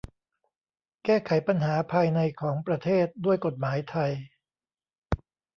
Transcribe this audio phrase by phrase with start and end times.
[1.05, 4.11] แก้ไขปัญหาภายในของประเทศด้วยกฎหมายไทย